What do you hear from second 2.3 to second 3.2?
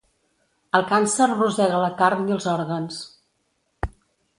i els òrgans.